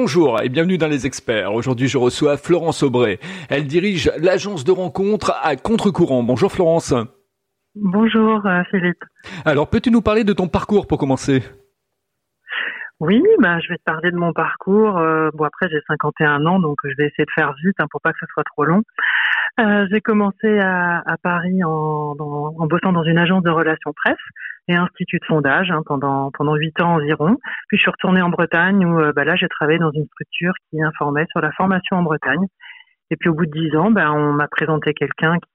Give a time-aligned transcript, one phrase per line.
[0.00, 1.54] Bonjour et bienvenue dans les experts.
[1.54, 3.20] Aujourd'hui, je reçois Florence Aubray.
[3.48, 6.24] Elle dirige l'agence de rencontres à contre-courant.
[6.24, 6.92] Bonjour Florence.
[7.76, 9.04] Bonjour euh, Philippe.
[9.44, 11.44] Alors, peux-tu nous parler de ton parcours pour commencer?
[12.98, 14.98] Oui, bah, je vais te parler de mon parcours.
[14.98, 18.00] Euh, bon, après, j'ai 51 ans, donc je vais essayer de faire vite hein, pour
[18.00, 18.82] pas que ce soit trop long.
[19.60, 24.18] Euh, j'ai commencé à, Paris en, en, bossant dans une agence de relations presse
[24.66, 27.36] et institut de sondage hein, pendant pendant huit ans environ.
[27.68, 30.54] Puis je suis retournée en Bretagne où euh, bah, là j'ai travaillé dans une structure
[30.68, 32.46] qui informait sur la formation en Bretagne.
[33.10, 35.50] Et puis au bout de dix ans, ben on m'a présenté quelqu'un qui,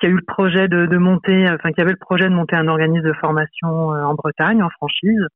[0.00, 2.56] qui, a eu le projet de, de, monter, enfin qui avait le projet de monter
[2.56, 5.26] un organisme de formation euh, en Bretagne en franchise.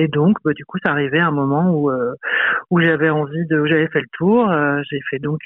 [0.00, 2.14] Et donc, bah, du coup, ça arrivait à un moment où euh,
[2.70, 4.50] où j'avais envie de, où j'avais fait le tour.
[4.50, 5.40] Euh, j'ai fait donc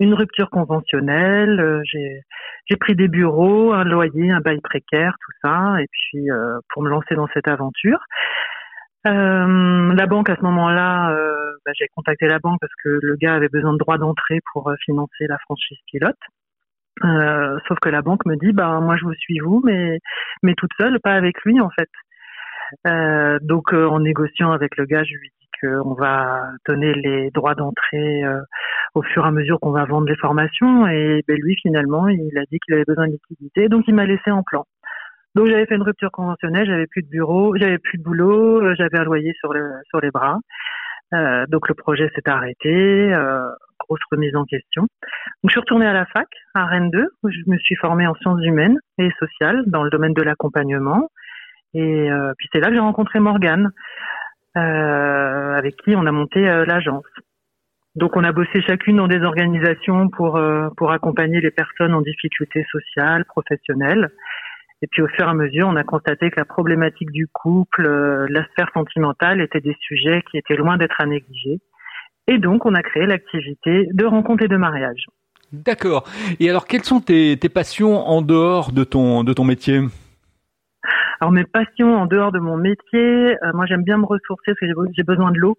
[0.00, 1.60] une rupture conventionnelle.
[1.60, 2.22] Euh, j'ai
[2.68, 6.26] j'ai pris des bureaux, un loyer, un bail précaire, tout ça, et puis
[6.70, 8.00] pour me lancer dans cette aventure.
[9.04, 11.16] la banque à ce moment-là,
[11.64, 14.70] bah, j'ai contacté la banque parce que le gars avait besoin de droits d'entrée pour
[14.84, 16.18] financer la franchise pilote.
[17.68, 20.00] sauf que la banque me dit bah moi je vous suis vous mais
[20.42, 21.88] mais toute seule pas avec lui en fait
[22.86, 27.30] euh, donc euh, en négociant avec le gars, je lui dis qu'on va donner les
[27.30, 28.40] droits d'entrée euh,
[28.94, 30.86] au fur et à mesure qu'on va vendre les formations.
[30.88, 34.06] Et ben, lui, finalement, il a dit qu'il avait besoin de liquidité, donc il m'a
[34.06, 34.64] laissé en plan.
[35.34, 38.98] Donc j'avais fait une rupture conventionnelle, j'avais plus de bureau, j'avais plus de boulot, j'avais
[38.98, 40.38] un loyer sur, le, sur les bras.
[41.14, 43.40] Euh, donc le projet s'est arrêté, euh,
[43.78, 44.82] grosse remise en question.
[44.82, 48.06] Donc je suis retournée à la fac, à Rennes 2, où je me suis formée
[48.06, 51.08] en sciences humaines et sociales dans le domaine de l'accompagnement.
[51.74, 53.70] Et euh, puis c'est là que j'ai rencontré Morgane,
[54.56, 57.04] euh, avec qui on a monté euh, l'agence.
[57.94, 60.40] Donc on a bossé chacune dans des organisations pour
[60.76, 64.10] pour accompagner les personnes en difficulté sociale, professionnelle.
[64.82, 67.88] Et puis au fur et à mesure, on a constaté que la problématique du couple,
[68.28, 71.58] la sphère sentimentale étaient des sujets qui étaient loin d'être à négliger.
[72.28, 75.06] Et donc on a créé l'activité de rencontre et de mariage.
[75.52, 76.04] D'accord.
[76.38, 79.80] Et alors quelles sont tes, tes passions en dehors de ton de ton métier?
[81.20, 84.60] Alors mes passions en dehors de mon métier, euh, moi j'aime bien me ressourcer parce
[84.60, 85.58] que j'ai besoin de l'eau.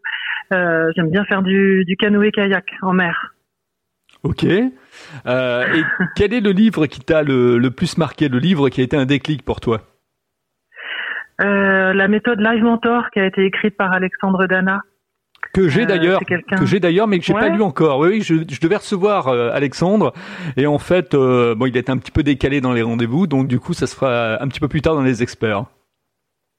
[0.53, 3.35] Euh, j'aime bien faire du, du canoë-kayak en mer.
[4.23, 4.45] Ok.
[4.45, 5.83] Euh, et
[6.15, 8.97] quel est le livre qui t'a le, le, plus marqué, le livre qui a été
[8.97, 9.81] un déclic pour toi?
[11.41, 14.81] Euh, La méthode Live Mentor qui a été écrite par Alexandre Dana
[15.53, 17.99] que j'ai euh, d'ailleurs, que j'ai d'ailleurs, mais que j'ai pas lu encore.
[17.99, 20.13] Oui, oui, je, je devais recevoir euh, Alexandre,
[20.57, 23.47] et en fait, euh, bon, il est un petit peu décalé dans les rendez-vous, donc
[23.47, 25.65] du coup, ça se fera un petit peu plus tard dans les experts.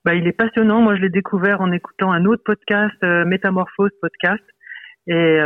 [0.04, 0.80] Bah, il est passionnant.
[0.80, 4.42] Moi, je l'ai découvert en écoutant un autre podcast, Métamorphose podcast.
[5.06, 5.38] Et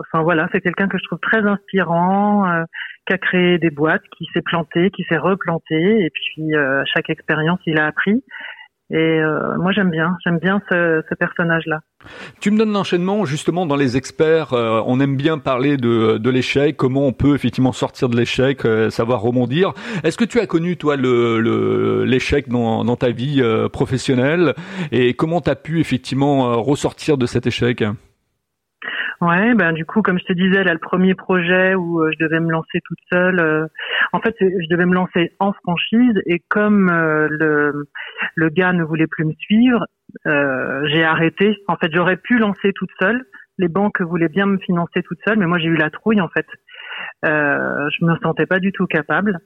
[0.00, 2.44] enfin voilà, c'est quelqu'un que je trouve très inspirant,
[3.06, 7.08] qui a créé des boîtes, qui s'est planté, qui s'est replanté, et puis à chaque
[7.08, 8.22] expérience, il a appris.
[8.94, 11.80] Et euh, moi j'aime bien, j'aime bien ce, ce personnage-là.
[12.40, 14.52] Tu me donnes l'enchaînement justement dans les experts.
[14.52, 18.66] Euh, on aime bien parler de, de l'échec, comment on peut effectivement sortir de l'échec,
[18.66, 19.72] euh, savoir rebondir.
[20.04, 23.42] Est-ce que tu as connu toi le l'échec dans, dans ta vie
[23.72, 24.52] professionnelle?
[24.90, 27.82] Et comment tu as pu effectivement ressortir de cet échec?
[29.22, 32.40] Ouais, ben du coup, comme je te disais, là, le premier projet où je devais
[32.40, 33.68] me lancer toute seule,
[34.12, 37.86] en fait, je devais me lancer en franchise et comme euh, le,
[38.34, 39.86] le gars ne voulait plus me suivre,
[40.26, 41.56] euh, j'ai arrêté.
[41.68, 43.24] En fait, j'aurais pu lancer toute seule.
[43.58, 46.28] Les banques voulaient bien me financer toute seule, mais moi j'ai eu la trouille en
[46.28, 46.46] fait.
[47.24, 49.38] Euh, je me sentais pas du tout capable.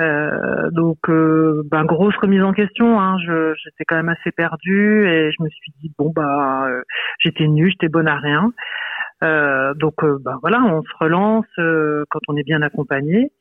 [0.00, 3.00] Euh, donc, euh, ben, grosse remise en question.
[3.00, 3.16] Hein.
[3.18, 6.82] j'étais quand même assez perdue et je me suis dit bon bah euh,
[7.18, 8.52] j'étais nulle, j'étais bonne à rien.
[9.24, 13.32] Euh, donc, ben voilà, on se relance quand on est bien accompagné.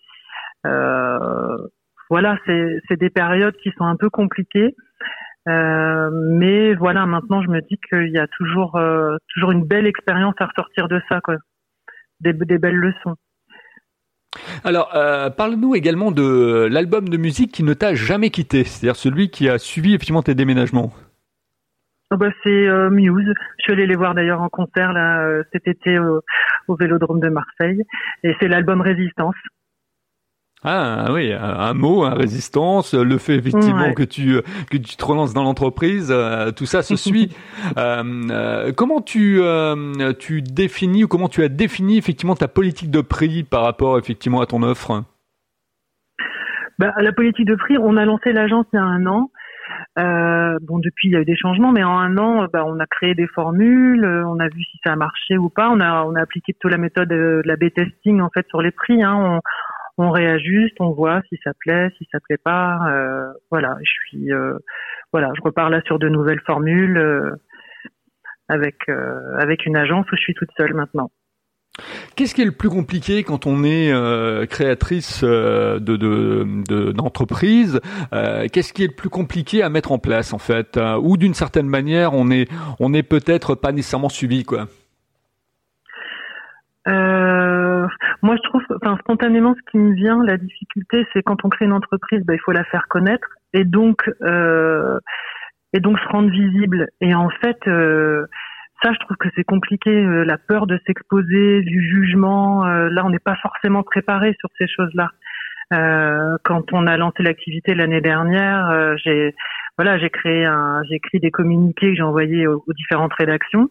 [0.65, 1.57] Euh,
[2.09, 4.75] voilà, c'est des périodes qui sont un peu compliquées.
[5.47, 9.87] Euh, mais voilà, maintenant je me dis qu'il y a toujours euh, toujours une belle
[9.87, 11.35] expérience à ressortir de ça, quoi.
[12.19, 13.15] Des, des belles leçons.
[14.65, 19.29] Alors, euh, parle-nous également de l'album de musique qui ne t'a jamais quitté, c'est-à-dire celui
[19.29, 20.91] qui a suivi effectivement tes déménagements.
[22.11, 23.33] Oh bah c'est euh, Muse.
[23.59, 26.21] Je suis allée les voir d'ailleurs en concert là cet été au,
[26.67, 27.83] au Vélodrome de Marseille,
[28.23, 29.35] et c'est l'album Résistance.
[30.69, 35.33] Ah oui, un mot, un résistance, le fait effectivement que tu que tu te relances
[35.33, 37.33] dans l'entreprise, euh, tout ça se suit.
[37.77, 39.39] Euh, euh, comment tu
[40.19, 44.41] tu définis ou comment tu as défini effectivement ta politique de prix par rapport effectivement
[44.41, 45.03] à ton offre?
[46.79, 49.31] Bah, La politique de prix, on a lancé l'agence il y a un an.
[49.95, 52.85] bon, depuis il y a eu des changements, mais en un an, bah, on a
[52.87, 55.69] créé des formules, on a vu si ça a marché ou pas.
[55.69, 58.71] On a on a appliqué toute la méthode de la B-testing en fait sur les
[58.71, 59.01] prix.
[59.01, 59.39] Hein.
[59.97, 62.79] On, réajuste, on voit si ça plaît, si ça plaît pas.
[62.89, 64.57] Euh, voilà, je suis, euh,
[65.11, 66.97] voilà, je repars là sur de nouvelles formules.
[66.97, 67.31] Euh,
[68.49, 68.87] avec
[69.37, 71.11] avec une agence où je suis toute seule maintenant.
[72.15, 73.91] Qu'est-ce qui est le plus compliqué quand on est
[74.47, 77.81] créatrice de, de, d'entreprise
[78.13, 81.67] Qu'est-ce qui est le plus compliqué à mettre en place en fait Ou d'une certaine
[81.67, 82.49] manière, on est
[82.79, 84.67] on est peut-être pas nécessairement suivi quoi?
[86.87, 87.76] Euh,
[88.21, 91.65] moi, je trouve, enfin, spontanément, ce qui me vient, la difficulté, c'est quand on crée
[91.65, 94.99] une entreprise, bah, il faut la faire connaître et donc euh,
[95.73, 96.87] et donc se rendre visible.
[97.01, 98.25] Et en fait, euh,
[98.83, 99.91] ça, je trouve que c'est compliqué.
[99.91, 102.65] Euh, la peur de s'exposer, du jugement.
[102.65, 105.09] Euh, là, on n'est pas forcément préparé sur ces choses-là.
[106.43, 109.35] quand on a lancé l'activité l'année dernière, j'ai
[109.77, 113.69] voilà, j'ai créé un, j'ai écrit des communiqués que j'ai envoyés aux différentes rédactions.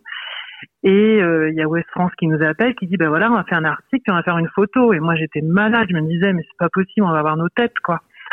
[0.83, 3.35] Et euh, il y a West France qui nous appelle, qui dit ben voilà, on
[3.35, 4.93] va faire un article, on va faire une photo.
[4.93, 7.49] Et moi j'étais malade, je me disais mais c'est pas possible, on va avoir nos
[7.49, 8.03] têtes quoi.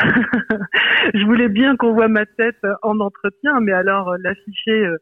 [1.14, 4.96] je voulais bien qu'on voit ma tête en entretien, mais alors euh, l'afficher euh,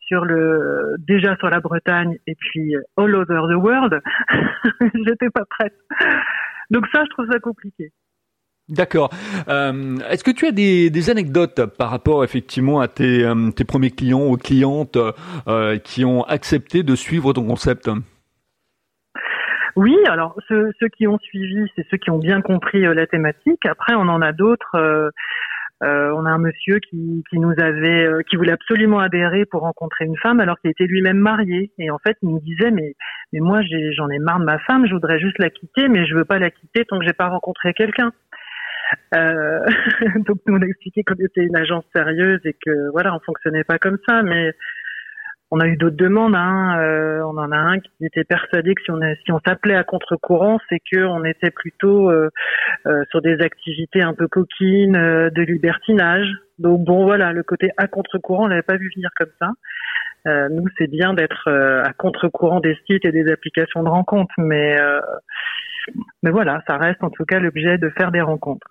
[0.00, 4.00] sur le déjà sur la Bretagne et puis all over the world,
[5.06, 5.74] j'étais pas prête.
[6.70, 7.92] Donc ça, je trouve ça compliqué.
[8.70, 9.10] D'accord.
[9.48, 14.26] Euh, Est-ce que tu as des, anecdotes par rapport effectivement à tes, euh, premiers clients
[14.26, 14.96] ou clientes
[15.48, 17.90] euh, qui ont accepté de suivre ton concept?
[19.76, 23.64] Oui, alors ceux, qui ont suivi, c'est ceux qui ont bien compris la thématique.
[23.66, 25.10] Après, on en a d'autres.
[25.82, 30.40] On a un monsieur qui, nous avait, qui voulait absolument adhérer pour rencontrer une femme,
[30.40, 31.72] alors qu'il était lui-même marié.
[31.78, 32.94] Et en fait, il nous disait mais
[33.32, 33.60] mais moi
[33.96, 36.24] j'en ai, ai, marre de ma femme, je voudrais juste la quitter, mais je veux
[36.24, 38.12] pas la quitter tant que j'ai pas rencontré quelqu'un.
[39.14, 39.60] Euh,
[40.26, 43.64] donc nous on a expliqué qu'on était une agence sérieuse et que voilà on fonctionnait
[43.64, 44.52] pas comme ça, mais
[45.50, 46.34] on a eu d'autres demandes.
[46.36, 46.78] Hein.
[46.80, 49.84] Euh, on en a un qui était persuadé que si on, si on s'appelait à
[49.84, 52.30] contre-courant, c'est que on était plutôt euh,
[52.86, 56.28] euh, sur des activités un peu coquines, euh, de libertinage.
[56.58, 59.50] Donc bon, voilà, le côté à contre-courant, on l'avait pas vu venir comme ça.
[60.26, 64.78] Euh, nous, c'est bien d'être à contre-courant des sites et des applications de rencontres, mais
[66.22, 68.68] mais voilà, ça reste en tout cas l'objet de faire des rencontres.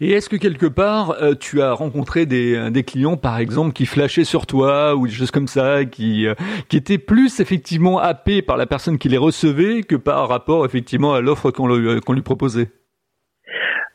[0.00, 3.86] Et est-ce que quelque part euh, tu as rencontré des, des, clients par exemple qui
[3.86, 6.34] flashaient sur toi ou des choses comme ça qui euh,
[6.68, 11.14] qui étaient plus effectivement happés par la personne qui les recevait que par rapport effectivement
[11.14, 12.70] à l'offre qu'on lui, proposait?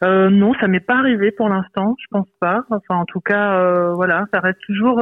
[0.04, 2.64] Euh, non, ça m'est pas arrivé pour l'instant, je pense pas.
[2.70, 5.02] Enfin, en tout cas, euh, voilà, ça reste toujours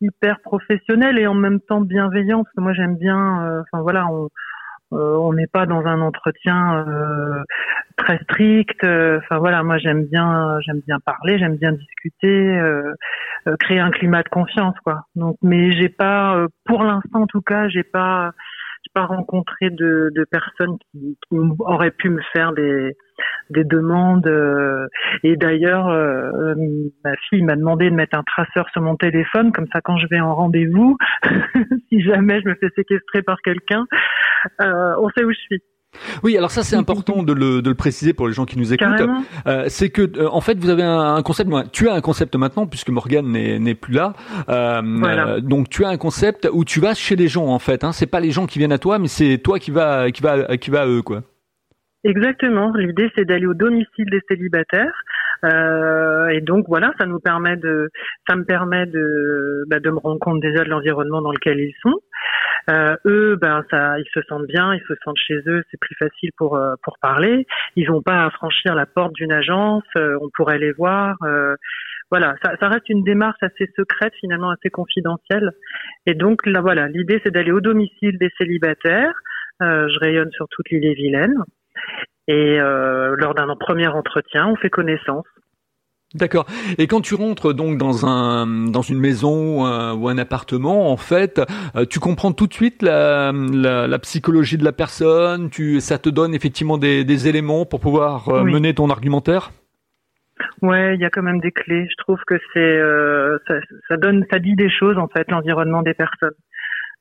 [0.00, 3.62] hyper professionnel et en même temps bienveillant parce que moi j'aime bien.
[3.62, 4.28] Enfin voilà, on,
[4.92, 7.42] euh, on n'est pas dans un entretien euh,
[7.96, 8.84] très strict.
[8.84, 12.94] Enfin voilà, moi j'aime bien, j'aime bien parler, j'aime bien discuter, euh,
[13.60, 15.02] créer un climat de confiance, quoi.
[15.14, 18.32] Donc, mais j'ai pas, pour l'instant en tout cas, j'ai pas,
[18.94, 22.96] pas rencontré de, de personnes qui, qui, auraient pu me faire des
[23.50, 24.26] des demandes.
[25.22, 25.86] et d'ailleurs,
[27.04, 30.06] ma fille m'a demandé de mettre un traceur sur mon téléphone, comme ça quand je
[30.08, 30.96] vais en rendez-vous,
[31.88, 33.84] si jamais je me fais séquestrer par quelqu'un,
[34.60, 35.62] euh, on sait où je suis.
[36.22, 38.72] Oui, alors ça c'est important de le, de le, préciser pour les gens qui nous
[38.72, 39.08] écoutent.
[39.46, 41.50] Euh, c'est que euh, en fait vous avez un, un, concept.
[41.72, 44.14] Tu as un concept maintenant puisque Morgan n'est plus là.
[44.48, 45.40] Euh, voilà.
[45.40, 47.84] donc tu as un concept où tu vas chez les gens en fait.
[47.84, 47.92] Hein.
[47.92, 50.56] C'est pas les gens qui viennent à toi, mais c'est toi qui va qui va
[50.56, 51.22] qui va à eux quoi.
[52.04, 52.72] Exactement.
[52.74, 54.92] L'idée c'est d'aller au domicile des célibataires.
[55.44, 57.90] Euh, et donc voilà, ça nous permet de,
[58.28, 61.74] ça me permet de, bah, de me rendre compte déjà de l'environnement dans lequel ils
[61.82, 62.00] sont.
[62.70, 65.94] Euh, eux, ben ça, ils se sentent bien, ils se sentent chez eux, c'est plus
[65.96, 67.46] facile pour euh, pour parler.
[67.76, 71.16] Ils n'ont pas à franchir la porte d'une agence, euh, on pourrait les voir.
[71.24, 71.56] Euh,
[72.10, 75.50] voilà, ça, reste une démarche assez secrète finalement, assez confidentielle.
[76.06, 79.14] Et donc là, voilà, l'idée c'est d'aller au domicile des célibataires.
[79.60, 81.38] je rayonne sur toute l'île et Vilaine.
[82.28, 85.24] Et lors d'un premier entretien, on fait connaissance.
[86.14, 86.46] D'accord.
[86.76, 90.96] Et quand tu rentres donc dans un dans une maison euh, ou un appartement, en
[90.98, 91.40] fait,
[91.74, 95.48] euh, tu comprends tout de suite la, la, la, psychologie de la personne.
[95.48, 99.52] Tu ça te donne effectivement des, des éléments pour pouvoir euh, mener ton argumentaire?
[100.60, 101.86] Ouais, il y a quand même des clés.
[101.90, 102.80] Je trouve que c'est
[103.48, 103.54] ça,
[103.88, 106.34] ça donne ça dit des choses en fait l'environnement des personnes.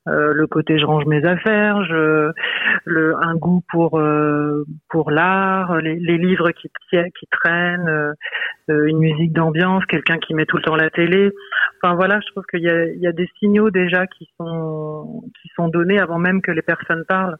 [0.07, 6.49] Euh, le côté je range mes affaires, un goût pour euh, pour l'art, les, livres
[6.51, 8.15] qui, qui traînent,
[8.69, 11.31] euh, une musique d'ambiance, quelqu'un qui met tout le temps la télé.
[11.83, 15.49] Enfin voilà, je trouve qu'il y a, y a des signaux déjà qui sont qui
[15.55, 17.37] sont donnés avant même que les personnes parlent.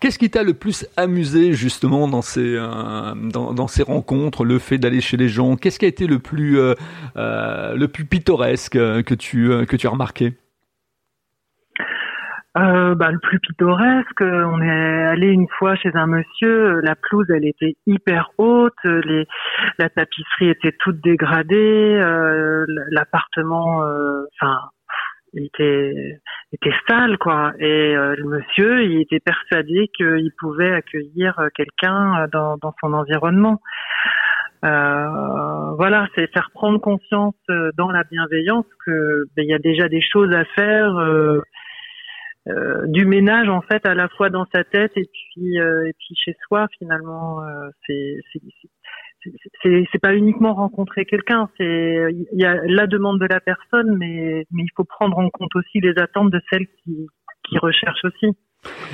[0.00, 5.02] Qu'est-ce qui t'a le plus amusé justement dans ces dans, ces rencontres, le fait d'aller
[5.02, 5.56] chez les gens?
[5.56, 6.58] Qu'est-ce qui a été le plus
[7.16, 10.36] le plus pittoresque que tu que tu as remarqué?
[12.56, 17.26] Euh, bah, le plus pittoresque, on est allé une fois chez un monsieur, la pelouse
[17.30, 19.26] elle était hyper haute, les,
[19.78, 24.58] la tapisserie était toute dégradée, euh, l'appartement, euh, enfin,
[25.34, 26.18] était,
[26.52, 27.52] était sale, quoi.
[27.58, 33.60] Et le monsieur, il était persuadé qu'il pouvait accueillir quelqu'un dans, dans son environnement.
[34.64, 37.34] Euh, voilà, c'est faire prendre conscience
[37.76, 41.42] dans la bienveillance que ben, il y a déjà des choses à faire, euh, euh,
[42.86, 46.36] du ménage en fait à la fois dans sa tête et puis et puis chez
[46.46, 47.40] soi finalement.
[47.86, 48.20] c'est
[49.62, 54.46] c'est pas uniquement rencontrer quelqu'un, c'est il y a la demande de la personne, mais
[54.50, 57.06] mais il faut prendre en compte aussi les attentes de celles qui
[57.48, 58.36] qui recherchent aussi.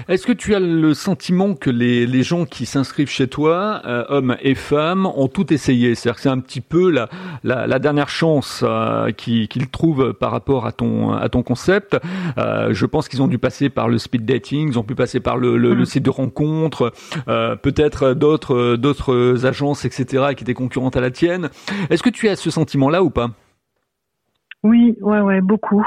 [0.08, 4.04] Est-ce que tu as le sentiment que les, les gens qui s'inscrivent chez toi, euh,
[4.08, 5.94] hommes et femmes, ont tout essayé?
[5.94, 7.08] C'est-à-dire que c'est un petit peu la,
[7.44, 11.96] la, la dernière chance euh, qu'ils trouvent par rapport à ton, à ton concept.
[12.38, 15.20] Euh, je pense qu'ils ont dû passer par le speed dating, ils ont pu passer
[15.20, 15.86] par le, le, le mm.
[15.86, 16.92] site de rencontre,
[17.26, 21.50] peut-être d'autres d'autres agences, etc., qui étaient concurrentes à la tienne.
[21.90, 23.30] Est-ce que tu as ce sentiment-là ou pas?
[24.64, 25.84] Oui, ouais, ouais, beaucoup.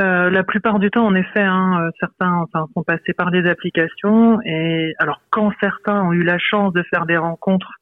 [0.00, 3.46] Euh, la plupart du temps, en effet, hein, euh, certains enfin, sont passés par des
[3.48, 4.40] applications.
[4.42, 7.72] Et alors, quand certains ont eu la chance de faire des rencontres,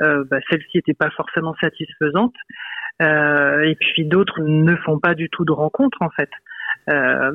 [0.00, 2.34] euh, bah, celles-ci n'étaient pas forcément satisfaisantes.
[3.00, 6.30] Et puis d'autres ne font pas du tout de rencontres, en fait.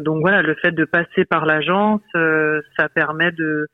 [0.01, 3.67] Donc voilà, le fait de passer par l'agence, ça permet de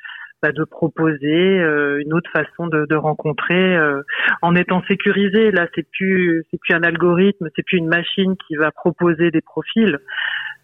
[0.51, 4.01] de proposer euh, une autre façon de, de rencontrer euh,
[4.41, 5.51] en étant sécurisé.
[5.51, 9.41] Là, c'est plus c'est plus un algorithme, c'est plus une machine qui va proposer des
[9.41, 9.97] profils.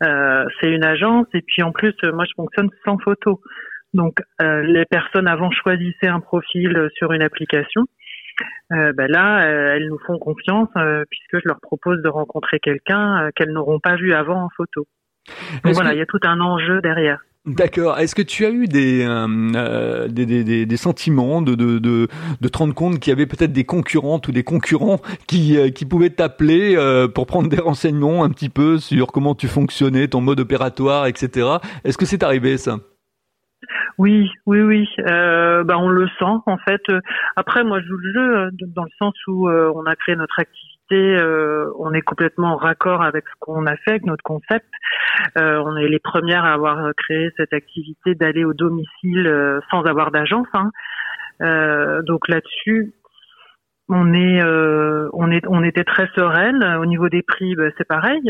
[0.03, 3.41] Euh, c'est une agence et puis en plus, moi, je fonctionne sans photo.
[3.93, 7.85] Donc, les personnes avant choisissaient un profil sur une application.
[8.71, 10.69] Euh, ben là, elles nous font confiance
[11.09, 14.85] puisque je leur propose de rencontrer quelqu'un qu'elles n'auront pas vu avant en photo.
[15.63, 17.19] Donc voilà, il y a tout un enjeu derrière.
[17.49, 17.97] D'accord.
[17.97, 22.07] Est-ce que tu as eu des, euh, euh des, des, sentiments de, de, de,
[22.39, 25.69] de te rendre compte qu'il y avait peut-être des concurrentes ou des concurrents qui, euh,
[25.69, 26.75] qui pouvaient t'appeler
[27.15, 31.47] pour prendre des renseignements un petit peu sur comment tu fonctionnais, ton mode opératoire, etc.
[31.83, 32.77] Est-ce que c'est arrivé ça?
[33.97, 34.87] Oui, oui, oui.
[35.07, 36.81] Euh, bah, on le sent en fait.
[37.35, 40.68] Après, moi, je joue le jeu dans le sens où on a créé notre activité
[40.95, 44.65] euh, on est complètement en raccord avec ce qu'on a fait, avec notre concept.
[45.37, 49.83] Euh, on est les premières à avoir créé cette activité d'aller au domicile euh, sans
[49.83, 50.47] avoir d'agence.
[50.53, 50.71] Hein.
[52.05, 52.93] donc là-dessus,
[53.87, 56.63] on était très sereine.
[56.79, 58.21] Au niveau des prix, bah, c'est pareil.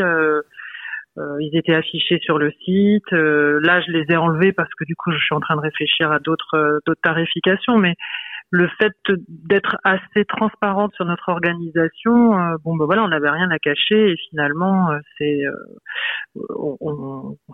[1.16, 3.10] ils étaient affichés sur le site.
[3.12, 6.12] là, je les ai enlevés parce que du coup, je suis en train de réfléchir
[6.12, 7.94] à d'autres, d'autres tarifications, mais
[8.50, 8.92] le fait
[9.28, 14.10] d'être assez transparente sur notre organisation, euh, bon ben voilà, on n'avait rien à cacher
[14.10, 16.42] et finalement euh, c'est euh,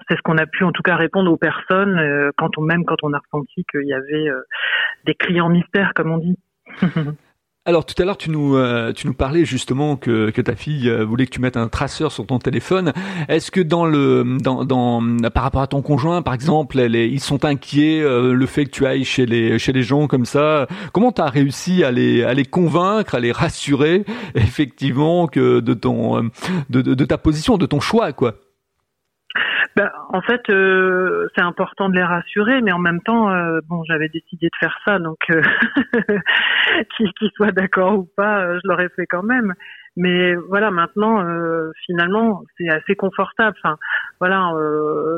[0.09, 2.01] c'est ce qu'on a pu en tout cas répondre aux personnes
[2.37, 4.29] quand on même quand on a ressenti qu'il y avait
[5.05, 6.39] des clients mystères comme on dit.
[7.69, 10.89] Alors tout à l'heure tu nous euh, tu nous parlais justement que, que ta fille
[10.89, 12.93] euh, voulait que tu mettes un traceur sur ton téléphone.
[13.29, 15.03] Est-ce que dans le dans, dans
[15.35, 18.87] par rapport à ton conjoint par exemple, ils sont inquiets euh, le fait que tu
[18.87, 22.35] ailles chez les chez les gens comme ça Comment tu as réussi à les à
[22.35, 24.05] les convaincre, à les rassurer
[24.37, 26.31] effectivement que de ton
[26.71, 28.35] de, de, de ta position, de ton choix quoi?
[29.75, 33.83] Ben, en fait, euh, c'est important de les rassurer, mais en même temps, euh, bon,
[33.85, 35.43] j'avais décidé de faire ça, donc euh,
[36.97, 39.55] qu'ils soient d'accord ou pas, je l'aurais fait quand même.
[39.97, 41.25] Mais voilà, maintenant,
[41.87, 43.57] finalement, c'est assez confortable.
[43.65, 43.79] Enfin,
[44.21, 44.53] voilà,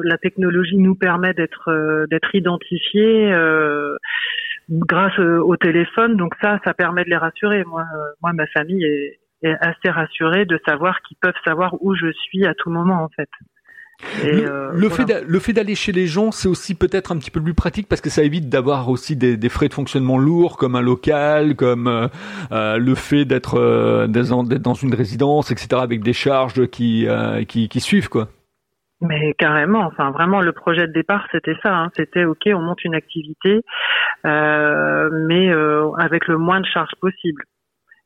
[0.05, 3.33] la technologie nous permet d'être d'être identifiés
[4.71, 7.65] grâce au téléphone, donc ça, ça permet de les rassurer.
[7.65, 7.83] Moi,
[8.23, 12.55] moi, ma famille est assez rassurée de savoir qu'ils peuvent savoir où je suis à
[12.55, 13.29] tout moment, en fait
[14.23, 17.31] le, euh, le, fait le fait d'aller chez les gens, c'est aussi peut-être un petit
[17.31, 20.57] peu plus pratique parce que ça évite d'avoir aussi des, des, frais de fonctionnement lourds
[20.57, 22.07] comme un local, comme euh,
[22.53, 25.69] euh le fait d'être euh, dans une résidence, etc.
[25.83, 27.09] avec des charges qui,
[27.49, 28.29] qui, qui suivent quoi.
[29.01, 31.75] Mais carrément, enfin vraiment, le projet de départ c'était ça.
[31.75, 31.91] Hein.
[31.97, 33.63] C'était ok, on monte une activité,
[34.25, 35.51] mais
[35.99, 37.43] avec le moins de charges possible.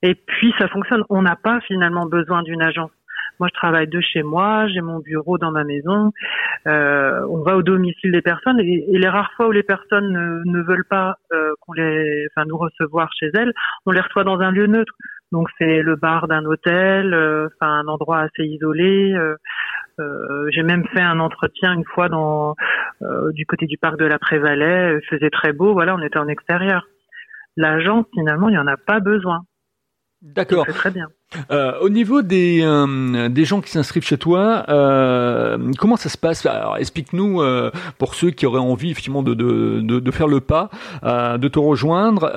[0.03, 1.05] Et puis ça fonctionne.
[1.11, 2.91] On n'a pas finalement besoin d'une agence
[3.39, 6.12] moi, je travaille de chez moi, j'ai mon bureau dans ma maison.
[6.69, 10.62] Euh, on va au domicile des personnes et, les rares fois où les personnes ne,
[10.62, 13.53] veulent pas euh, qu'on les, enfin, nous recevoir chez elles,
[13.87, 14.93] on les reçoit dans un lieu neutre.
[15.33, 19.17] Donc c'est le bar d'un hôtel, euh, enfin un endroit assez isolé.
[20.51, 22.55] j'ai même fait un entretien une fois dans
[23.33, 24.99] du côté du parc de la Prévalais.
[25.03, 26.87] Il faisait très beau, voilà, on était en extérieur.
[27.57, 29.41] L'agence, finalement, il n'y en a pas besoin.
[30.23, 30.65] D'accord.
[30.67, 31.09] C'est très bien.
[31.51, 36.19] Euh, au niveau des, euh, des gens qui s'inscrivent chez toi, euh, comment ça se
[36.19, 36.45] passe?
[36.47, 40.41] Alors, explique-nous euh, pour ceux qui auraient envie effectivement de, de, de, de faire le
[40.41, 40.71] pas,
[41.05, 42.31] euh, de te rejoindre.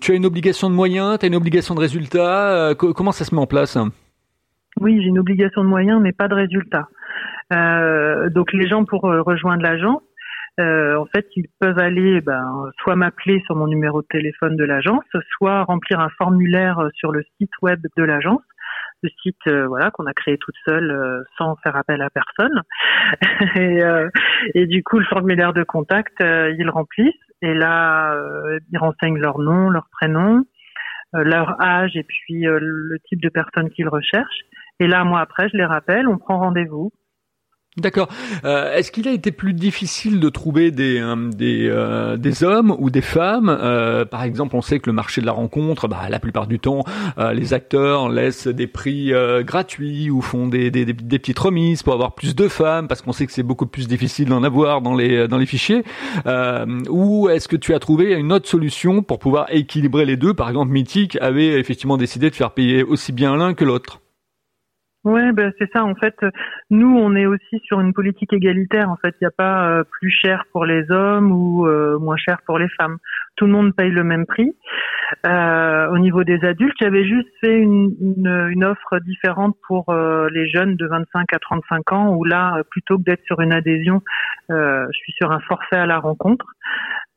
[0.00, 2.74] tu as une obligation de moyens, tu as une obligation de résultats.
[2.76, 3.78] comment ça se met en place?
[4.80, 6.88] Oui, j'ai une obligation de moyens, mais pas de résultats.
[8.30, 10.00] donc les gens pour rejoindre l'agence,
[10.60, 15.04] en fait, ils peuvent aller ben, soit m'appeler sur mon numéro de téléphone de l'agence,
[15.36, 18.42] soit remplir un formulaire sur le site web de l'agence.
[19.02, 22.62] Le site euh, voilà qu'on a créé toute seule euh, sans faire appel à personne.
[23.56, 24.08] Et, euh,
[24.54, 27.14] et, du coup le formulaire de contact ils remplissent.
[27.42, 28.14] Et là
[28.70, 30.44] ils renseignent leur nom leur prénom
[31.12, 34.44] leur âge et puis le type de personne qu'ils recherchent.
[34.78, 36.92] Et là moi après je les rappelle on prend rendez-vous
[37.80, 38.08] D'accord.
[38.44, 42.76] Euh, Est-ce qu'il a été plus difficile de trouver des euh, des, euh, des hommes
[42.78, 43.48] ou des femmes?
[43.48, 46.58] Euh, Par exemple, on sait que le marché de la rencontre, bah, la plupart du
[46.58, 46.84] temps,
[47.32, 52.14] les acteurs laissent des prix gratuits ou font des, des, des, petites remises pour avoir
[52.14, 55.28] plus de femmes, parce qu'on sait que c'est beaucoup plus difficile d'en avoir dans les
[55.28, 55.82] dans les fichiers.
[56.88, 60.34] ou est-ce que tu as trouvé une autre solution pour pouvoir équilibrer les deux?
[60.34, 64.00] Par exemple, Mythique avait effectivement décidé de faire payer aussi bien l'un que l'autre.
[65.02, 65.82] Ouais, ben c'est ça.
[65.84, 66.14] En fait,
[66.68, 68.90] nous, on est aussi sur une politique égalitaire.
[68.90, 72.18] En fait, il n'y a pas euh, plus cher pour les hommes ou euh, moins
[72.18, 72.98] cher pour les femmes.
[73.36, 74.54] Tout le monde paye le même prix.
[75.26, 80.46] Euh, au niveau des adultes, j'avais juste fait une, une, une, offre différente pour les
[80.50, 84.02] jeunes de 25 à 35 ans, où là, plutôt que d'être sur une adhésion,
[84.50, 86.44] je suis sur un forfait à la rencontre.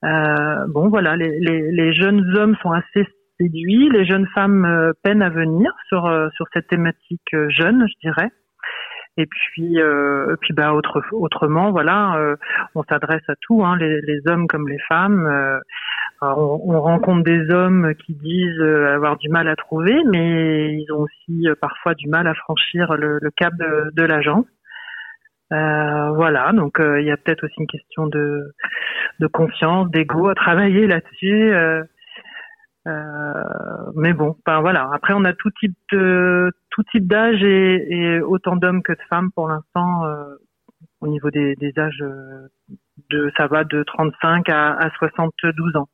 [0.01, 3.05] bon, voilà, les, les, les jeunes hommes sont assez
[3.43, 3.89] séduit.
[3.89, 8.07] Les jeunes femmes euh, peinent à venir sur euh, sur cette thématique euh, jeune, je
[8.07, 8.29] dirais.
[9.17, 12.35] Et puis, euh, puis bah autre, autrement, voilà,
[12.73, 15.29] on s'adresse à tout, hein, les, les, hommes comme les femmes.
[16.23, 21.01] on, on, rencontre des hommes qui disent avoir du mal à trouver, mais ils ont
[21.01, 24.47] aussi parfois du mal à franchir le, le cap de, de l'agence.
[25.51, 28.51] voilà, donc il y a peut-être aussi une question de,
[29.19, 31.53] de confiance, d'ego à travailler là-dessus.
[32.85, 34.89] Euh, mais bon, ben voilà.
[34.93, 39.01] Après, on a tout type de tout type d'âge et, et, autant d'hommes que de
[39.09, 40.05] femmes pour l'instant.
[40.05, 40.35] Euh,
[41.03, 42.47] au niveau des, des, âges, euh,
[43.09, 45.89] de ça va de 35 à, à 72 ans.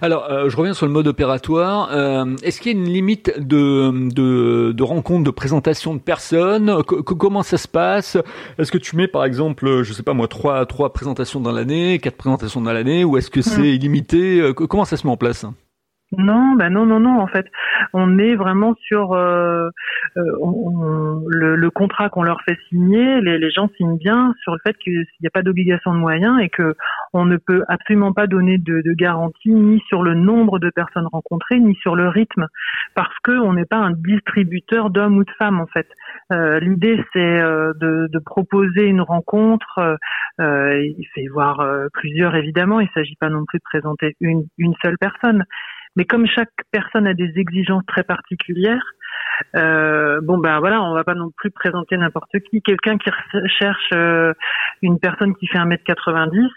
[0.00, 1.90] Alors, euh, je reviens sur le mode opératoire.
[1.92, 6.82] Euh, Est-ce qu'il y a une limite de, de, de rencontre, de présentation de personnes?
[6.82, 8.16] Comment ça se passe?
[8.58, 12.00] Est-ce que tu mets, par exemple, je sais pas moi, trois, trois présentations dans l'année,
[12.00, 13.64] quatre présentations dans l'année, ou est-ce que c'est mmh.
[13.64, 15.46] illimité Comment ça se met en place?
[16.18, 17.20] Non, bah non, non, non.
[17.20, 17.46] En fait,
[17.94, 19.70] on est vraiment sur euh,
[20.16, 20.22] euh
[21.28, 23.20] le, le, contrat qu'on leur fait signer.
[23.22, 26.50] Les, gens signent bien sur le fait qu'il n'y a pas d'obligation de moyens et
[26.50, 26.74] que
[27.14, 31.08] on ne peut absolument pas donner de, de, garantie ni sur le nombre de personnes
[31.10, 32.46] rencontrées ni sur le rythme,
[32.94, 35.88] parce que on n'est pas un distributeur d'hommes ou de femmes en fait.
[36.32, 39.98] Euh, L'idée c'est de, proposer une rencontre.
[40.40, 42.80] Euh, il fait voir plusieurs évidemment.
[42.80, 45.44] Il ne s'agit pas non plus de présenter une seule personne.
[45.96, 48.84] Mais comme chaque personne a des exigences très particulières,
[49.56, 52.62] euh, bon ben voilà, on va pas non plus présenter n'importe qui.
[52.62, 53.10] Quelqu'un qui
[53.58, 54.32] cherche euh,
[54.82, 56.48] une personne qui fait 1m90,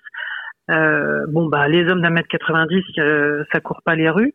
[0.72, 4.34] euh, bon bah les hommes d'un mètre 90, euh, ça court pas les rues.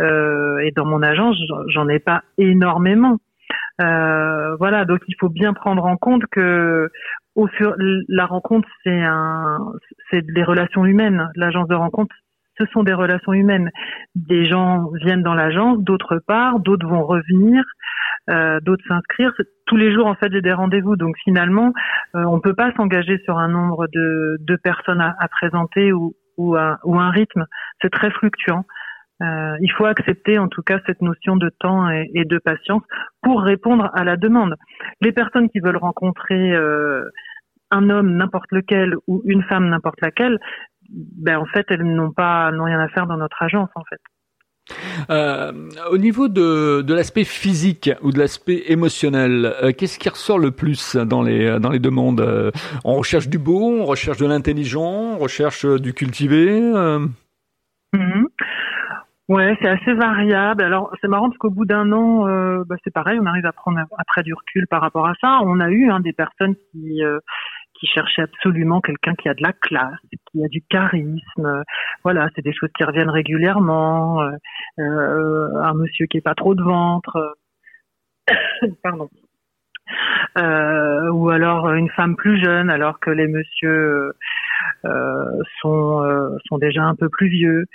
[0.00, 1.36] Euh, et dans mon agence,
[1.68, 3.18] j'en ai pas énormément.
[3.82, 6.90] Euh, voilà, donc il faut bien prendre en compte que
[7.34, 7.74] au fur,
[8.08, 9.58] la rencontre c'est un,
[10.10, 11.28] c'est des relations humaines.
[11.34, 12.14] L'agence de rencontre
[12.58, 13.70] ce sont des relations humaines.
[14.14, 17.62] Des gens viennent dans l'agence, d'autres part, d'autres vont revenir,
[18.30, 19.32] euh, d'autres s'inscrire.
[19.66, 20.96] Tous les jours, en fait, j'ai des rendez-vous.
[20.96, 21.72] Donc finalement,
[22.14, 26.14] euh, on peut pas s'engager sur un nombre de, de personnes à, à, présenter ou,
[26.36, 27.46] ou, un, ou, un, rythme.
[27.82, 28.64] C'est très fluctuant.
[29.22, 32.82] Euh, il faut accepter en tout cas cette notion de temps et, et, de patience
[33.22, 34.56] pour répondre à la demande.
[35.00, 37.08] Les personnes qui veulent rencontrer euh,
[37.70, 40.38] un homme n'importe lequel ou une femme n'importe laquelle,
[40.90, 44.00] ben en fait elles n'ont pas n'ont rien à faire dans notre agence en fait.
[45.10, 45.52] Euh,
[45.92, 50.50] au niveau de, de l'aspect physique ou de l'aspect émotionnel, euh, qu'est-ce qui ressort le
[50.50, 52.20] plus dans les dans les demandes?
[52.20, 52.50] Euh,
[52.84, 56.60] On recherche du beau, on recherche de l'intelligent, on recherche du cultivé.
[56.60, 58.24] Mm-hmm.
[59.28, 60.62] Ouais, c'est assez variable.
[60.62, 62.24] Alors c'est marrant parce qu'au bout d'un an,
[62.64, 65.40] bah, c'est pareil, on arrive à prendre après du recul par rapport à ça.
[65.44, 67.02] On a eu hein, des personnes qui
[67.78, 69.98] qui cherchait absolument quelqu'un qui a de la classe,
[70.30, 71.62] qui a du charisme.
[72.04, 74.22] Voilà, c'est des choses qui reviennent régulièrement.
[74.22, 74.30] Euh,
[74.78, 77.36] euh un monsieur qui est pas trop de ventre.
[78.82, 79.08] Pardon.
[80.38, 84.12] Euh, ou alors une femme plus jeune alors que les monsieur
[84.84, 87.66] euh, sont euh, sont déjà un peu plus vieux.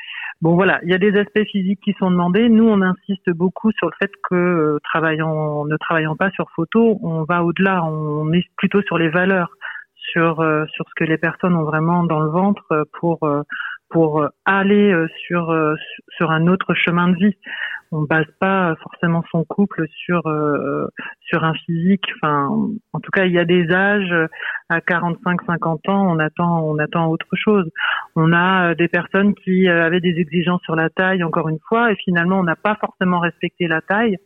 [0.42, 2.50] Bon voilà, il y a des aspects physiques qui sont demandés.
[2.50, 7.00] Nous, on insiste beaucoup sur le fait que euh, travaillant, ne travaillant pas sur photo,
[7.04, 7.84] on va au-delà.
[7.84, 9.52] On est plutôt sur les valeurs
[10.12, 13.42] sur euh, sur ce que les personnes ont vraiment dans le ventre euh, pour euh,
[13.90, 14.96] pour aller
[15.28, 15.54] sur
[16.16, 17.36] sur un autre chemin de vie
[17.92, 20.88] on base pas forcément son couple sur euh,
[21.20, 22.06] sur un physique.
[22.16, 22.48] Enfin,
[22.94, 24.14] en tout cas, il y a des âges
[24.70, 27.70] à 45, 50 ans, on attend on attend autre chose.
[28.16, 31.96] On a des personnes qui avaient des exigences sur la taille, encore une fois, et
[31.98, 34.18] finalement, on n'a pas forcément respecté la taille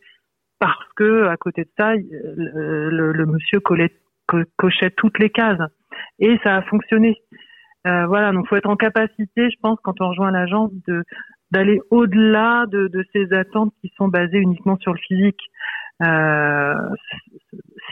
[0.58, 3.60] parce que à côté de ça, le, monsieur
[4.56, 5.60] cochait toutes les cases
[6.18, 7.16] et ça a fonctionné.
[7.84, 11.04] voilà, donc faut être en capacité, je pense, quand on rejoint l'agence, de
[11.52, 15.40] d'aller au-delà de, ces attentes qui sont basées uniquement sur le physique.
[16.02, 16.74] Euh,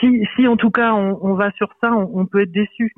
[0.01, 2.93] si, si en tout cas on, va sur ça, on peut être déçu.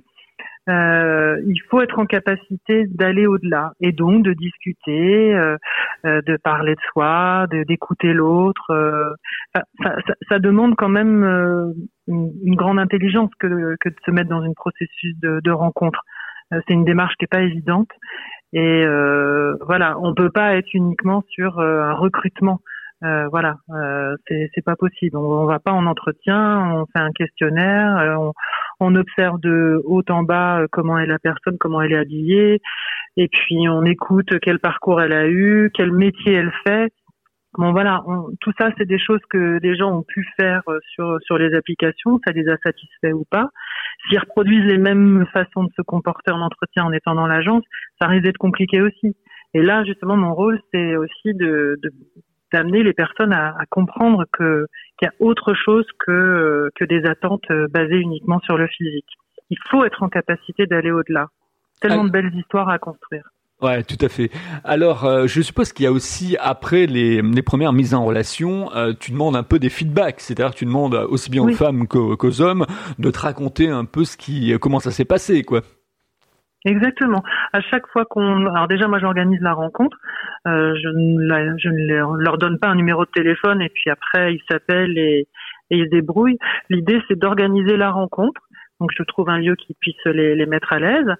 [0.68, 5.56] Euh, il faut être en capacité d'aller au-delà et donc de discuter, euh,
[6.04, 8.70] euh de parler de soi, d'écouter l'autre.
[8.70, 9.14] Euh,
[9.54, 11.72] ça, ça, ça, demande quand même euh,
[12.08, 16.00] une, une, grande intelligence que, que de se mettre dans un processus de, de rencontre.
[16.50, 17.90] C'est une démarche qui n'est pas évidente
[18.52, 18.86] et
[19.66, 22.60] voilà, on peut pas être uniquement sur un recrutement.
[23.04, 25.16] Euh, voilà, euh, c'est pas possible.
[25.18, 28.32] On, on, va pas en entretien, on fait un questionnaire, euh, on,
[28.80, 32.60] on, observe de haut en bas comment est la personne, comment elle est habillée,
[33.18, 36.90] et puis on écoute quel parcours elle a eu, quel métier elle fait.
[37.58, 38.02] Bon voilà,
[38.40, 40.62] tout ça c'est des choses que les gens ont pu faire
[40.94, 43.50] sur sur les applications, ça les a satisfaits ou pas
[44.08, 47.64] s'ils reproduisent les mêmes façons de se comporter en entretien en étant dans l'agence,
[48.00, 49.16] ça risque d'être compliqué aussi.
[49.54, 51.78] Et là, justement, mon rôle, c'est aussi de,
[52.52, 54.66] d'amener les personnes à, comprendre que
[54.98, 59.08] qu'il y a autre chose que que des attentes basées uniquement sur le physique.
[59.50, 61.28] Il faut être en capacité d'aller au-delà.
[61.80, 63.24] Tellement de belles histoires à construire.
[63.62, 64.30] Ouais, tout à fait.
[64.64, 68.70] Alors, euh, je suppose qu'il y a aussi, après les, les premières mises en relation,
[68.74, 72.40] euh, tu demandes un peu des feedbacks, c'est-à-dire tu demandes aussi bien aux femmes qu'aux,
[72.42, 72.66] hommes
[72.98, 75.62] de te raconter un peu ce qui, comment ça s'est passé, quoi.
[76.64, 77.22] Exactement.
[77.52, 79.96] À chaque fois qu'on, alors déjà moi j'organise la rencontre,
[80.48, 84.34] euh, je, ne je ne leur donne pas un numéro de téléphone et puis après
[84.34, 85.28] ils s'appellent et,
[85.70, 86.38] et ils se débrouillent.
[86.68, 88.40] L'idée c'est d'organiser la rencontre.
[88.80, 91.14] Donc je trouve un lieu qui puisse les, les mettre à l'aise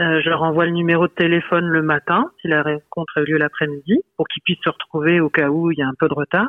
[0.00, 3.24] euh, je leur envoie le numéro de téléphone le matin, si la rencontre a eu
[3.24, 6.08] lieu l'après-midi, pour qu'ils puissent se retrouver au cas où il y a un peu
[6.08, 6.48] de retard.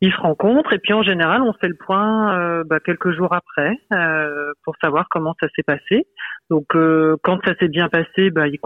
[0.00, 3.32] Ils se rencontrent et puis en général, on fait le point euh, bah, quelques jours
[3.32, 6.06] après euh, pour savoir comment ça s'est passé.
[6.50, 6.66] Donc
[7.22, 8.58] quand ça s'est bien passé, bah, ils,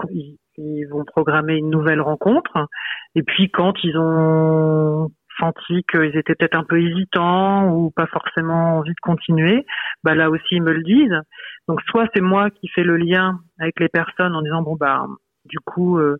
[0.57, 2.67] ils, vont programmer une nouvelle rencontre.
[3.15, 5.09] Et puis quand ils ont
[5.39, 9.65] senti qu'ils étaient peut-être un peu hésitants ou pas forcément envie de continuer,
[10.03, 11.19] bah là aussi ils me le disent.
[11.67, 15.05] Donc soit c'est moi qui fais le lien avec les personnes en disant bon bah
[15.45, 16.17] du coup euh,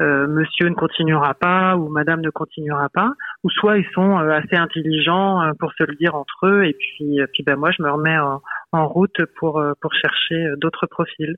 [0.00, 3.12] euh, monsieur ne continuera pas ou madame ne continuera pas
[3.44, 7.20] ou soit ils sont euh, assez intelligents pour se le dire entre eux et puis
[7.32, 11.36] puis ben moi je me remets en, en route pour pour chercher d'autres profils.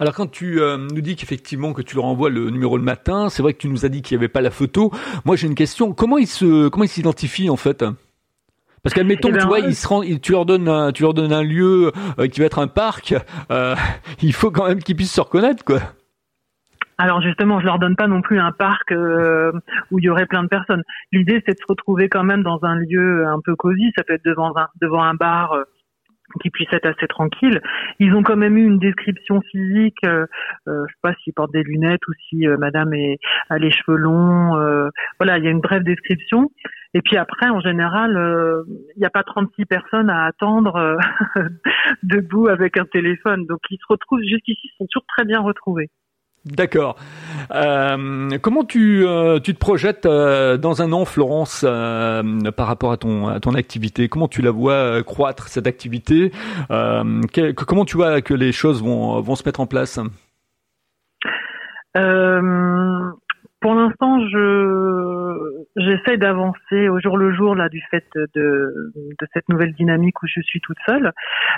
[0.00, 3.28] Alors quand tu euh, nous dis qu'effectivement que tu leur envoies le numéro le matin,
[3.28, 4.90] c'est vrai que tu nous as dit qu'il n'y avait pas la photo.
[5.24, 5.92] Moi j'ai une question.
[5.92, 7.84] Comment ils se comment ils s'identifient en fait?
[8.82, 11.12] Parce qu'admettons, eh ben, tu vois, ils se rendent, tu leur donnes un, tu leur
[11.12, 13.14] donnes un lieu euh, qui va être un parc.
[13.50, 13.74] Euh,
[14.22, 15.80] il faut quand même qu'ils puissent se reconnaître, quoi.
[16.98, 20.42] Alors justement, je leur donne pas non plus un parc où il y aurait plein
[20.42, 20.82] de personnes.
[21.12, 23.92] L'idée, c'est de se retrouver quand même dans un lieu un peu cosy.
[23.96, 25.54] Ça peut être devant un, devant un bar
[26.40, 27.60] qui puisse être assez tranquille.
[27.98, 29.98] Ils ont quand même eu une description physique.
[30.04, 30.26] Euh,
[30.68, 33.18] euh, je sais pas s'ils portent des lunettes ou si euh, Madame est,
[33.50, 34.56] a les cheveux longs.
[34.56, 36.50] Euh, voilà, il y a une brève description.
[36.94, 38.12] Et puis après, en général,
[38.96, 40.96] il n'y a pas 36 personnes à attendre
[42.02, 43.44] debout avec un téléphone.
[43.46, 45.90] Donc ils se retrouvent jusqu'ici, ils sont toujours très bien retrouvés.
[46.50, 46.96] D'accord.
[47.52, 52.96] Euh, comment tu, euh, tu te projettes euh, dans un an, Florence, par rapport à
[52.96, 54.08] ton, à ton activité?
[54.08, 56.32] Comment tu la vois croître, cette activité?
[56.68, 60.00] Comment tu vois que les choses vont, vont se mettre en place?
[63.60, 69.48] Pour l'instant, je j'essaie d'avancer au jour le jour là du fait de, de cette
[69.48, 71.12] nouvelle dynamique où je suis toute seule.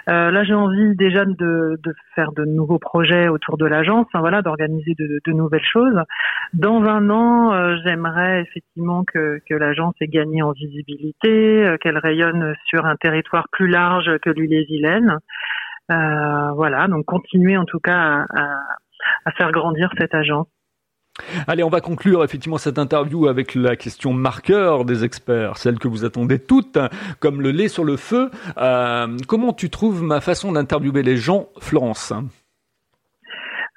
[0.08, 4.20] Euh, là, j'ai envie déjà de, de faire de nouveaux projets autour de l'agence, hein,
[4.20, 5.98] voilà, d'organiser de, de, nouvelles choses.
[6.54, 11.98] Dans un an, euh, j'aimerais effectivement que, que l'agence ait gagné en visibilité, euh, qu'elle
[11.98, 15.18] rayonne sur un territoire plus large que l'île-et-Vilaine.
[15.90, 18.60] Euh, voilà, donc continuer en tout cas à,
[19.24, 20.46] à faire grandir cette agence.
[21.46, 25.88] Allez, on va conclure effectivement cette interview avec la question marqueur des experts, celle que
[25.88, 26.78] vous attendez toutes,
[27.18, 28.30] comme le lait sur le feu.
[28.58, 32.12] Euh, comment tu trouves ma façon d'interviewer les gens, Florence?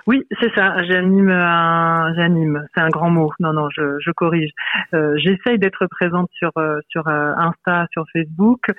[0.07, 0.83] Oui, c'est ça.
[0.85, 2.64] J'anime un, j'anime.
[2.75, 3.33] C'est un grand mot.
[3.40, 4.51] Non, non, je, je corrige.
[4.95, 8.71] Euh, J'essaye d'être présente sur euh, sur euh, Insta, sur Facebook.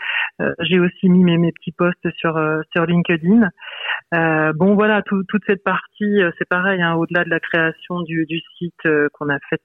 [0.41, 2.39] Euh, j'ai aussi mis mes, mes petits posts sur
[2.73, 3.49] sur LinkedIn.
[4.11, 6.81] Bon, voilà, toute cette partie, c'est pareil.
[6.81, 8.25] Hein, Au-delà de la création du,
[8.57, 9.61] site qu'on a fait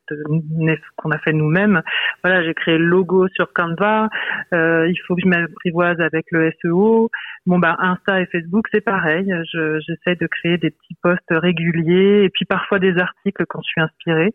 [1.24, 1.82] fait nous-mêmes.
[2.24, 4.08] Voilà, j'ai créé le logo sur Canva.
[4.52, 7.10] il faut que je m'apprivoise avec le SEO.
[7.46, 9.32] Bon, bah Insta et Facebook, c'est pareil.
[9.52, 13.80] J'essaie de créer des petits posts réguliers et puis parfois des articles quand je suis
[13.80, 14.34] inspirée.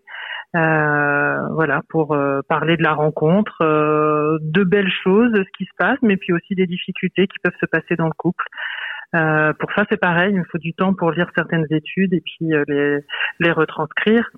[0.56, 5.76] Euh, voilà, pour euh, parler de la rencontre, euh, de belles choses, ce qui se
[5.78, 8.46] passe, mais puis aussi des difficultés qui peuvent se passer dans le couple.
[9.16, 12.22] Euh, pour ça, c'est pareil, il me faut du temps pour lire certaines études et
[12.22, 13.00] puis les,
[13.40, 14.30] les retranscrire.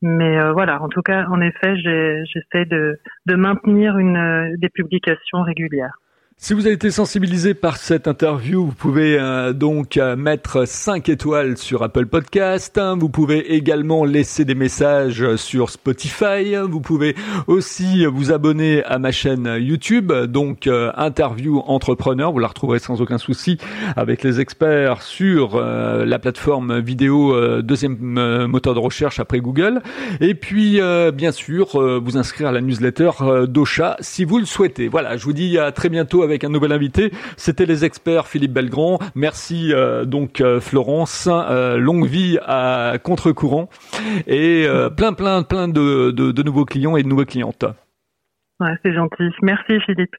[0.00, 6.01] Mais voilà, en tout cas, en effet, j'essaie de, de maintenir une, des publications régulières.
[6.44, 11.08] Si vous avez été sensibilisé par cette interview, vous pouvez euh, donc euh, mettre 5
[11.08, 12.80] étoiles sur Apple Podcast.
[12.98, 16.56] Vous pouvez également laisser des messages sur Spotify.
[16.68, 17.14] Vous pouvez
[17.46, 22.32] aussi vous abonner à ma chaîne YouTube, donc euh, Interview Entrepreneur.
[22.32, 23.58] Vous la retrouverez sans aucun souci
[23.94, 29.80] avec les experts sur la plateforme vidéo deuxième moteur de recherche après Google.
[30.20, 30.80] Et puis,
[31.14, 33.10] bien sûr, vous inscrire à la newsletter
[33.46, 34.88] d'Ocha si vous le souhaitez.
[34.88, 37.12] Voilà, je vous dis à très bientôt avec avec un nouvel invité.
[37.36, 38.98] C'était les experts Philippe Belgrand.
[39.14, 41.28] Merci euh, donc euh, Florence.
[41.30, 43.68] Euh, longue vie à contre-courant
[44.26, 44.66] et
[44.96, 47.64] plein plein plein de, de, de nouveaux clients et de nouvelles clientes.
[48.60, 49.28] Ouais, c'est gentil.
[49.42, 50.14] Merci Philippe.